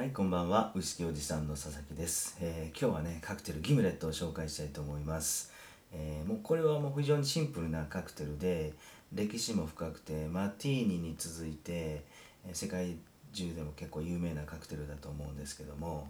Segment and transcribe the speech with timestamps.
[0.00, 0.72] はい、こんばんは。
[0.74, 5.52] ウイスキーおじさんの佐々木です、えー今日はね、カクテルギムレットを紹介したいと思います。
[5.92, 8.72] えーもうこれはもう非常にシンプルなカクテルで、
[9.12, 12.02] 歴史も深くて、マティーニに続いて、
[12.48, 12.96] え世界
[13.34, 16.08] 中でも結構有名なカクテルだと思うんですけども、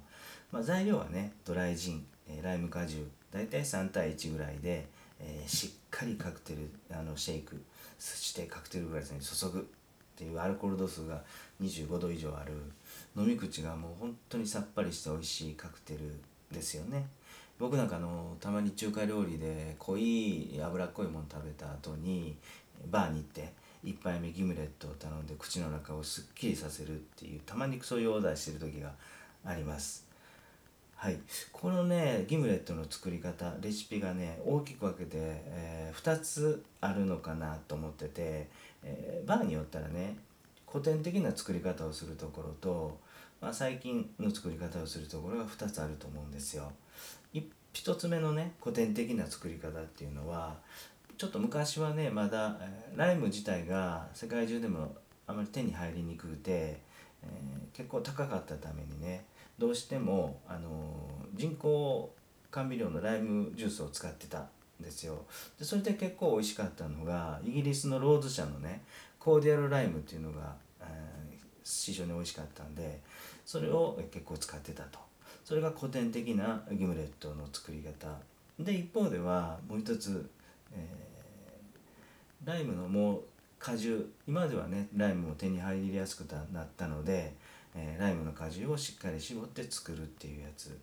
[0.53, 4.87] まあ、材料はね、ドライジン、えライム果汁、だいたい3対1ぐらいで、
[5.19, 7.61] えーしっかりカクテル、あのシェイク、
[7.99, 9.69] そしてカクテルグラスに注ぐ。
[10.21, 11.23] っていうアルコール度数が
[11.63, 12.53] 25度以上ある
[13.17, 16.01] 飲み口がもう本当にさっぱりして美味しいカクテル
[16.55, 17.09] ですよね。
[17.59, 22.37] 僕なんかのたまに中華料理で濃い脂っこいもの食べた後に
[22.91, 23.53] バーに行って
[23.85, 28.93] 1杯目ギムレットを頼んで口の中をすっきりさせるっていうたまにそういうオーダーしてる時が
[29.45, 30.10] あります。
[31.03, 31.19] はい、
[31.51, 38.49] このねギムレットの作り方レシピがね大きく分けて、え2つあるのかなと思ってて、
[38.85, 40.19] えーバーによったらね
[40.71, 42.99] 古典的な作り方をするところと、
[43.41, 46.71] まあ、最近の作り方をするところが2つあると思うんですよ。
[47.33, 47.41] い
[47.73, 50.55] 一つ目のね古典的な作り方っていうのは
[51.17, 52.59] ちょっと昔はねまだ
[52.95, 54.95] ライム自体が世界中でも
[55.27, 56.79] あまり手に入りにくくて、
[57.25, 59.25] えー結構高かったためにね
[59.59, 62.13] どうしても、あのー人工
[62.51, 64.49] 甘味料のライムジュースを使ってたん
[64.81, 65.25] ですよ。
[65.59, 68.83] でそれで結構美味しかったのがイギリスのローズ社のね
[69.19, 71.21] コーディアルライムっていうのが、えー
[71.65, 73.01] 非常に美味しかったんで
[73.47, 74.99] それを結構使ってたと。
[75.45, 78.19] それが古典的なギムレットの作り方。
[78.59, 80.29] で一方ではもう一つ、
[80.73, 81.11] えー
[82.45, 83.23] ライムのもう
[83.61, 87.35] 果汁今ではねライムも手に入りやすくなったので、
[87.77, 90.77] えーライムの果汁をしっかり絞って作るっていうやつ。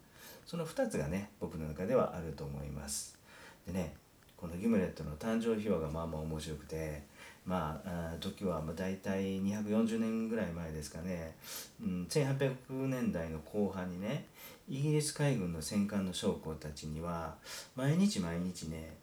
[0.45, 3.17] その2つがね僕の中ではあると思います。
[3.65, 3.93] でね
[4.37, 7.01] このギムレットの誕生秘話がまあまあ面白くて
[7.45, 11.35] まあ時はまあ大体240年ぐらい前ですかね、
[11.81, 12.53] うん、1800
[12.87, 14.25] 年代の後半にね
[14.69, 17.33] イギリス海軍の戦艦の将校たちには
[17.75, 18.93] 毎日毎日ね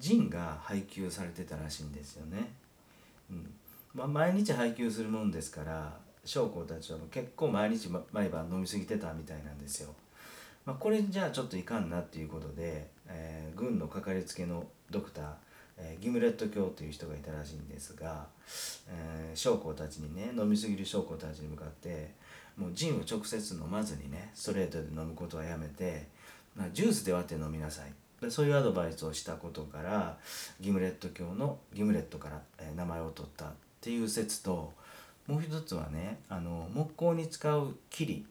[0.00, 2.50] ジンが配給されてたらしいんですよね。
[3.30, 3.50] うん
[3.94, 9.94] まあ、毎日配給するもんですから将校たちは結構毎日毎晩飲み過ぎてたみたいなんですよ。
[10.66, 15.24] まあ、これじゃあちょっといかんなっていうことで、えー軍のかかりつけのドクター、
[15.78, 18.26] えーギムレット教という人がいたらしいんですが、
[18.88, 22.10] えー将校たちにね飲み過ぎる将校たちに向かって
[22.56, 26.06] もうジンを直接飲まずにねストレートで飲むことはやめて、
[26.54, 27.92] まあ、ジュースで割って飲みなさい
[28.30, 30.18] そういうアドバイスをしたことから
[30.60, 33.48] ギムレット教のギムレットから、え名前を取ったっ
[33.80, 34.72] ていう説と
[35.26, 38.26] もう一つはねあの木工に使うキリ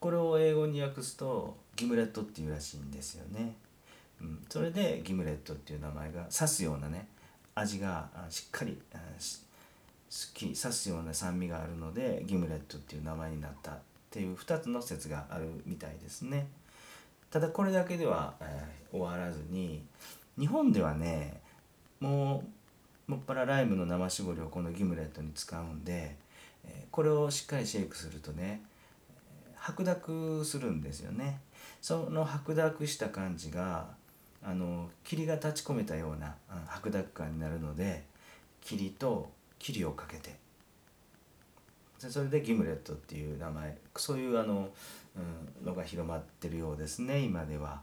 [0.00, 3.54] これを英語に訳すとギムレットっていうらしいんですよね。
[4.20, 7.06] うん、それでギムレットっていう名前が刺すようなね
[7.54, 9.40] 味がしっかりあし
[10.10, 13.78] すっきり刺すような酸味があるのでギムレットっていう名前になったっ
[14.10, 16.48] ていう2つの説があるみたいですね。
[17.32, 19.82] ただこれだけでは、えー終わらずに
[20.38, 21.40] 日本ではね
[21.98, 22.44] も
[23.08, 26.14] うもっぱらライムの生搾りをこのギムレットに使うんで、
[26.66, 28.60] えーこれをしっかりシェイクするとね
[29.56, 31.40] 白濁するんですよね。
[31.80, 33.86] その白濁した感じが
[34.44, 36.34] あの霧が立ち込めたような
[36.66, 38.04] 白濁感になるので
[38.60, 40.41] 霧と霧をかけて
[42.02, 43.78] でそれでギムレットっていう名前。
[43.96, 44.68] そういうあの、
[45.16, 47.80] うん、のが広まってるようですね今では。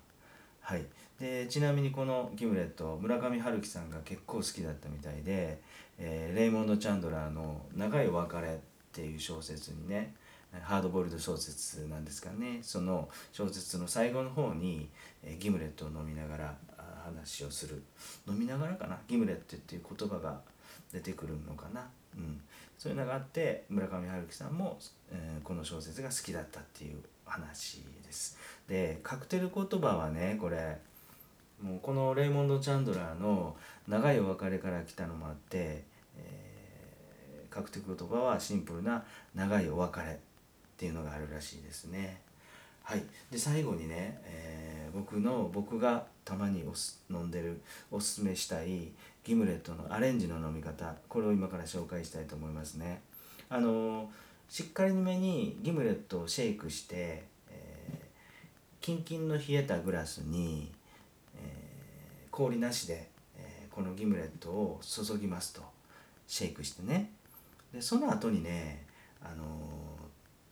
[0.61, 0.85] はい、
[1.19, 5.59] でちなみにこのギムレット村上春樹さんが結構好きだったみたいで、
[5.97, 8.57] えーレイモンド・チャンドラーの「長いお別れ」っ
[8.91, 10.13] ていう小説にね
[10.61, 12.59] ハードボイルド小説なんですかね。
[12.61, 14.89] その小説の最後の方に、
[15.23, 16.57] えーギムレットを飲みながら
[17.03, 17.81] 話をする。
[18.27, 18.99] 飲みながらかな？
[19.07, 20.39] ギムレットっていう言葉が
[20.93, 22.41] 出てくるのかな、うん、
[22.77, 24.77] そういうのがあって村上春樹さんも、
[25.11, 28.37] えーこの小説が好きだったっていう話です。
[28.67, 30.77] でカクテル言葉はねこれ
[31.61, 35.83] もうこのレイモンド・チャンドラーの「長いお別れ」から来たのもあって、
[36.17, 39.03] えーカクテル言葉はシンプルな
[39.33, 40.17] 「長いお別れ」っ
[40.77, 42.21] ていうのがあるらしいですね。
[42.83, 44.38] はい、で最後にね、え
[44.93, 48.89] 僕の僕がたまにおす飲んでるおすすめしたい
[49.23, 53.01] ギムレットのアレンジの飲み方これを今から紹介したいと思いますね。
[53.49, 54.07] あのー
[54.49, 58.05] しっかりめにギムレットをシェイクして、えー
[58.81, 60.71] キンキンの冷えたグラスに、
[61.35, 65.61] え氷なしで、えこのギムレットを注ぎますと
[66.25, 67.11] シェイクしてね
[67.71, 68.85] でその後にね、
[69.21, 69.79] あのー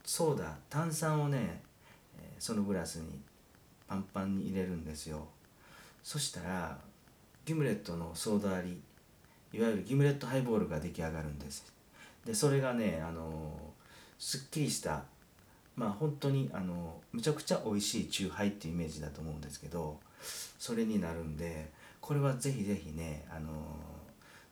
[0.04, 1.62] ソーダ炭酸をね、
[2.40, 3.20] そのグラスに
[3.88, 5.28] パンパンに入れるんですよ。
[6.04, 6.78] そしたら
[7.46, 8.80] ギムレットのソーダ割
[9.52, 11.66] りいわゆるギムレットハイボールが出来上がるんです。
[12.26, 13.54] でそれがね、あの
[14.20, 15.04] すっきりした
[15.78, 20.00] まあ本当にあのむちゃくちゃ美味しいチューハイっていうイメージだと思うんですけど
[20.58, 21.70] それになるんで
[22.02, 23.52] これはぜひぜひねあの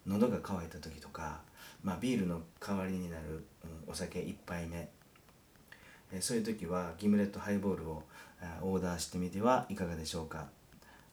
[0.06, 1.40] 喉が渇いた時とか、
[1.84, 3.44] まあ、ビールの代わりになる、
[3.88, 4.88] うん、お酒1杯目
[6.16, 8.04] えそういう時はギムレットハイボールを
[8.62, 10.46] オーダーしてみてはいかがでしょうか？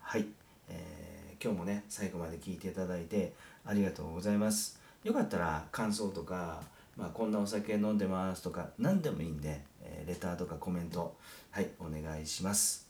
[0.01, 0.27] はい、
[0.69, 3.33] えー、今日もね最後まで聞いていただいて
[3.67, 4.79] ありがとうございます。
[5.03, 6.63] よかったら感想とか、
[6.97, 11.17] まあ、こんなお酒飲んでますとか何でもいいんで、えー、レターとかコメント
[11.51, 12.89] はいお願いします。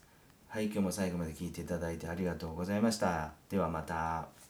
[0.49, 3.31] はい今日も最後まで聞いていただいてありがとうございました。
[3.49, 4.42] ではまた。